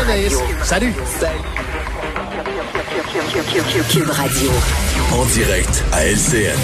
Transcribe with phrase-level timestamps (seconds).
[0.00, 0.38] Anaïs.
[0.62, 0.94] Salut.
[3.90, 4.50] Cube Radio.
[5.12, 6.58] En direct à LCN.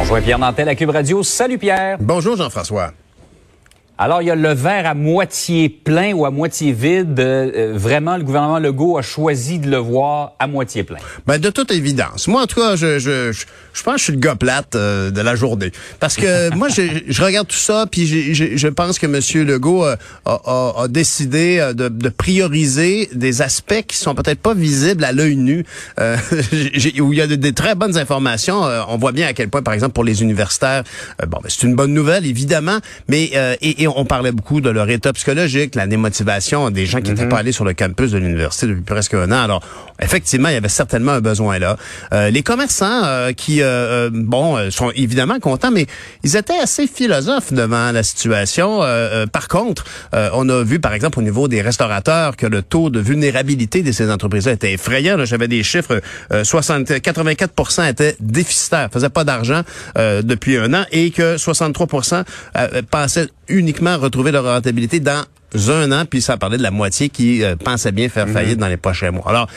[0.00, 1.22] On joint Pierre Nantel à Cube Radio.
[1.22, 1.98] Salut Pierre.
[2.00, 2.92] Bonjour Jean-François.
[3.98, 7.18] Alors, il y a le verre à moitié plein ou à moitié vide.
[7.18, 10.98] Euh, vraiment, le gouvernement Legault a choisi de le voir à moitié plein.
[11.26, 12.28] Ben, de toute évidence.
[12.28, 14.74] Moi, en tout cas, je, je, je, je pense que je suis le gars plate
[14.74, 15.72] euh, de la journée.
[15.98, 19.46] Parce que moi, je, je, regarde tout ça, puis je, je pense que M.
[19.46, 25.04] Legault a, a, a décidé de, de, prioriser des aspects qui sont peut-être pas visibles
[25.04, 25.64] à l'œil nu,
[26.00, 26.18] euh,
[27.00, 28.60] où il y a des très bonnes informations.
[28.88, 30.84] on voit bien à quel point, par exemple, pour les universitaires,
[31.26, 33.30] bon, ben, c'est une bonne nouvelle, évidemment, mais
[33.62, 37.24] et, et on parlait beaucoup de leur état psychologique, la démotivation des gens qui n'étaient
[37.24, 37.28] mhm.
[37.28, 39.42] pas allés sur le campus de l'université depuis presque un an.
[39.42, 39.62] Alors,
[40.00, 41.76] effectivement, il y avait certainement un besoin là.
[42.12, 45.86] Euh, les commerçants euh, qui, euh, bon, sont évidemment contents, mais
[46.22, 48.80] ils étaient assez philosophes devant la situation.
[49.32, 53.00] par contre, on a vu, par exemple, au niveau des restaurateurs, que le taux de
[53.00, 55.24] vulnérabilité de ces entreprises-là était effrayant.
[55.24, 56.00] J'avais des chiffres,
[56.42, 59.62] 60, 84 étaient déficitaires, faisaient pas d'argent
[59.96, 62.24] depuis un an, et que 63%
[62.90, 65.24] pensaient uniquement retrouver leur rentabilité dans
[65.68, 68.32] un an, puis ça parlait de la moitié qui euh, pensait bien faire mhm.
[68.32, 69.24] faillite dans les prochains mois.
[69.28, 69.48] Alors,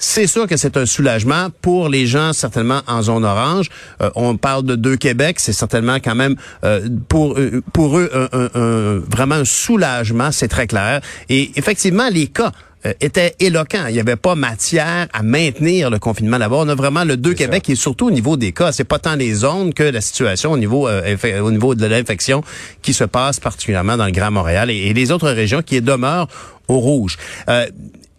[0.00, 3.68] c'est sûr que c'est un soulagement pour les gens certainement en zone orange.
[4.00, 7.36] Euh, on parle de deux Québec, c'est certainement quand même euh, pour
[7.72, 11.00] pour eux un, vraiment un soulagement, c'est très clair.
[11.28, 12.52] Et effectivement, les cas
[12.86, 13.86] euh, était éloquent.
[13.88, 16.56] Il n'y avait pas matière à maintenir le confinement là-bas.
[16.60, 18.70] On a vraiment le 2 Québec et surtout au niveau des cas.
[18.70, 22.42] C'est pas tant les zones que la situation au niveau euh, au niveau de l'infection
[22.82, 26.28] qui se passe particulièrement dans le Grand Montréal et, les autres régions qui demeurent
[26.68, 27.16] au rouge.
[27.48, 27.66] Euh,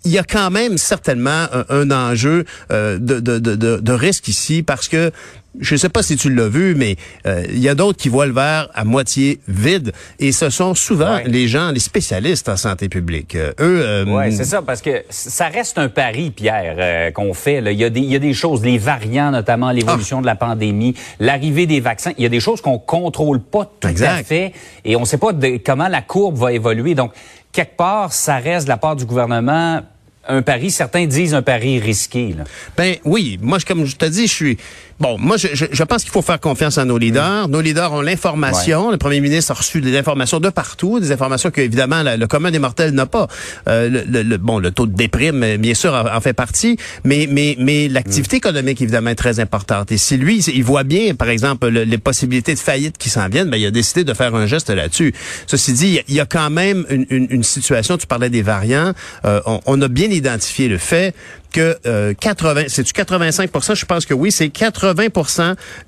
[0.05, 4.87] il y a quand même certainement un, enjeu de, de, de, de, risque ici parce
[4.87, 5.11] que
[5.59, 8.09] je ne sais pas si tu l'as vu, mais euh, il y a d'autres qui
[8.09, 12.57] voient le verre à moitié vide, et ce sont souvent les gens, les spécialistes en
[12.57, 13.35] santé publique.
[13.35, 17.63] Euh, eux, euh, oui, c'est ça, parce que ça reste un pari, Pierre, qu'on fait.
[17.65, 20.21] Il, y a des, il y a des choses, les variants, notamment l'évolution ah.
[20.21, 22.11] de la pandémie, l'arrivée des vaccins.
[22.17, 24.53] Il y a des choses qu'on contrôle pas tout à fait,
[24.85, 26.93] et on ne sait pas de, comment la courbe va évoluer.
[26.93, 27.11] Donc,
[27.51, 29.81] quelque part, ça reste de la part du gouvernement
[30.29, 32.35] un pari, certains disent un pari risqué.
[32.37, 32.43] Là.
[32.77, 34.57] Ben oui, moi comme je te dis, je suis
[34.99, 35.17] bon.
[35.17, 37.47] Moi, je, je, pense qu'il faut faire confiance à nos leaders.
[37.47, 38.91] Nos leaders ont l'information.
[38.91, 42.51] Le premier ministre a reçu des informations de partout, des informations que évidemment le, commun
[42.51, 43.27] des mortels n'a pas.
[43.67, 47.87] Euh, le, bon, le taux de déprime, bien sûr, en, fait partie, mais mais mais
[47.87, 48.37] l'activité mm.
[48.37, 49.91] économique évidemment est très importante.
[49.91, 53.49] Et si lui, il voit bien, par exemple, les possibilités de faillite qui s'en viennent,
[53.49, 55.13] ben il a décidé de faire un geste là-dessus.
[55.47, 57.97] Ceci dit, il y a quand même une, une, une situation.
[57.97, 58.93] Tu parlais des variants.
[59.25, 61.13] Euh, on, on a bien identifier le fait
[61.51, 64.88] que euh, 80, c'est du 85% je pense que oui, c'est 80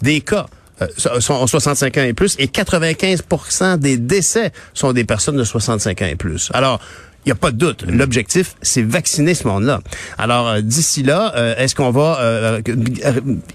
[0.02, 0.46] des cas
[0.82, 0.88] euh,
[1.20, 6.06] sont 65 ans et plus et 95% des décès sont des personnes de 65 ans
[6.06, 6.50] et plus.
[6.54, 6.80] Alors,
[7.26, 7.84] il n'y a pas de doute.
[7.88, 9.82] L'objectif, c'est vacciner ce monde-là.
[10.18, 12.58] Alors, euh, d'ici là, euh, est-ce qu'on va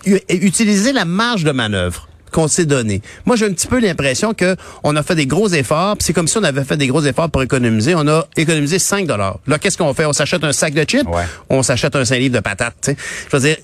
[0.05, 3.01] utiliser la marge de manœuvre qu'on s'est donné.
[3.25, 6.29] Moi, j'ai un petit peu l'impression que on a fait des gros efforts, c'est comme
[6.29, 7.95] si on avait fait des gros efforts pour économiser.
[7.95, 9.39] On a économisé 5 dollars.
[9.47, 10.05] Là, qu'est-ce qu'on fait?
[10.05, 11.09] On s'achète un sac de chips,
[11.49, 12.91] on s'achète un 5 livres de patates.
[13.31, 13.57] Je veux dire,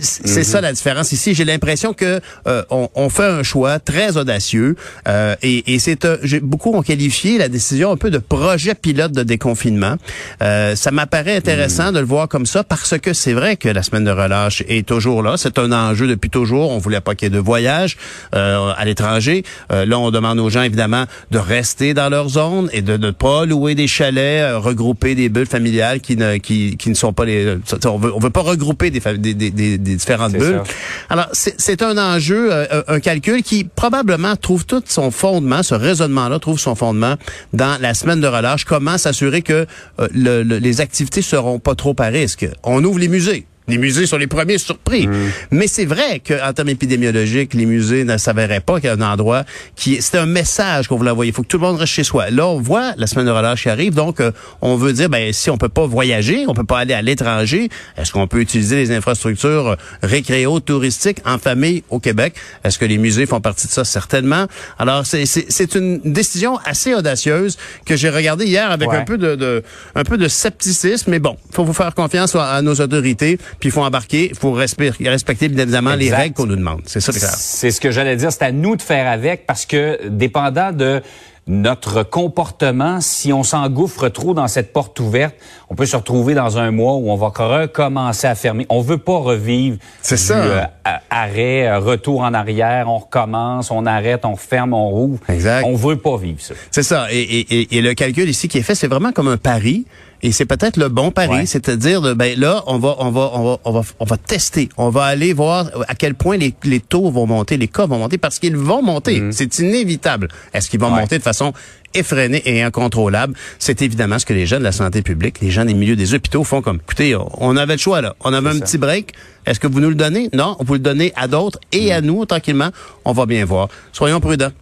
[0.00, 1.34] c'est ça la différence ici.
[1.34, 4.76] J'ai l'impression que euh, on, on, fait un choix très audacieux
[5.08, 9.12] euh, et, et c'est euh, beaucoup ont qualifié la décision un peu de projet pilote
[9.12, 9.96] de déconfinement.
[10.42, 13.82] Euh, ça m'apparaît intéressant de le voir comme ça parce que c'est vrai que la
[13.82, 15.36] semaine de relâche est toujours là.
[15.36, 16.70] C'est un enjeu depuis toujours.
[16.70, 17.96] On voulait pas qu'il y ait de voyage
[18.32, 19.44] à l'étranger.
[19.70, 23.44] là, on demande aux gens évidemment de rester dans leur zone et de ne pas
[23.44, 27.56] louer des chalets, regrouper des bulles familiales qui ne qui, qui ne sont pas les.
[27.86, 30.62] On veut on veut pas regrouper des, des, des des, différentes bulles.
[31.08, 36.38] Alors, c'est un enjeu, euh, un calcul qui probablement trouve tout son fondement, ce raisonnement-là
[36.38, 37.14] trouve son fondement
[37.52, 38.64] dans la semaine de relâche.
[38.64, 39.66] Comment s'assurer que
[40.00, 40.08] euh,
[40.44, 42.46] les activités seront pas trop à risque?
[42.62, 43.46] On ouvre les musées.
[43.66, 45.06] Les musées sont les premiers surpris.
[45.06, 45.30] Mm.
[45.52, 49.00] Mais c'est vrai qu'en termes épidémiologiques, les musées ne s'avéraient pas qu'il y a un
[49.00, 49.44] endroit
[49.74, 50.02] qui...
[50.02, 51.30] C'était un message qu'on voulait envoyer.
[51.30, 52.28] Il faut que tout le monde reste chez soi.
[52.30, 53.94] Là, on voit la semaine de relâche qui arrive.
[53.94, 56.92] Donc, euh, on veut dire, ben si on peut pas voyager, on peut pas aller
[56.92, 62.34] à l'étranger, est-ce qu'on peut utiliser les infrastructures euh, récréo-touristiques en famille au Québec?
[62.64, 63.84] Est-ce que les musées font partie de ça?
[63.84, 64.46] Certainement.
[64.78, 67.56] Alors, c'est une décision assez audacieuse
[67.86, 69.62] que j'ai regardée hier avec un peu de, de,
[69.94, 71.10] un peu de scepticisme.
[71.10, 74.52] Mais bon, faut vous faire confiance à nos autorités puis il faut embarquer, il faut
[74.52, 76.82] respecter, respecter évidemment les règles qu'on nous demande.
[76.86, 80.08] C'est ça, C'est ce que j'allais dire, c'est à nous de faire avec parce que
[80.08, 81.02] dépendant de
[81.46, 85.34] notre comportement, si on s'engouffre trop dans cette porte ouverte,
[85.68, 88.64] on peut se retrouver dans un mois où on va recommencer à fermer.
[88.70, 89.76] On veut pas revivre.
[90.00, 90.38] C'est du, ça.
[90.38, 90.62] euh,
[91.10, 95.18] arrêt, euh, retour en arrière, on recommence, on arrête, on ferme, on rouvre.
[95.28, 95.66] Exact.
[95.66, 96.54] On veut pas vivre ça.
[96.70, 97.08] C'est ça.
[97.12, 99.84] Et, et, et le calcul ici qui est fait, c'est vraiment comme un pari.
[100.26, 101.46] Et c'est peut-être le bon pari, Ouais.
[101.46, 104.70] c'est-à-dire de, ben là, on va, on va, on va, on va, on va tester.
[104.78, 107.98] On va aller voir à quel point les, les taux vont monter, les cas vont
[107.98, 109.22] monter, parce qu'ils vont monter.
[109.32, 110.28] C'est inévitable.
[110.54, 110.90] Est-ce qu'ils vont.
[110.92, 111.00] Ouais.
[111.00, 111.52] monter de façon
[111.92, 113.34] effrénée et incontrôlable?
[113.58, 116.14] C'est évidemment ce que les gens de la santé publique, les gens des milieux des
[116.14, 116.76] hôpitaux font comme.
[116.78, 118.16] Écoutez, on- avait le choix là.
[118.24, 118.60] On avait un ça.
[118.64, 119.12] petit break.
[119.44, 120.30] Est-ce que vous nous le donnez?
[120.32, 121.92] Non, on vous le donner à d'autres et Mm.
[121.92, 122.70] à nous tranquillement.
[123.04, 123.68] On va bien voir.
[123.92, 124.52] Soyons prudents.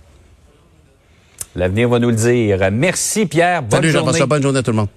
[1.54, 2.58] L'avenir va nous le dire.
[2.72, 3.62] Merci Pierre.
[3.62, 4.06] Bonne Salut journée.
[4.06, 4.26] Jean-François.
[4.26, 4.88] Bonne journée à tout le monde.